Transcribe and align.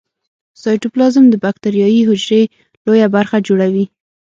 سایتوپلازم 0.61 1.25
د 1.29 1.35
باکتریايي 1.43 2.01
حجرې 2.09 2.41
لویه 2.85 3.07
برخه 3.15 3.37
جوړوي. 3.47 3.85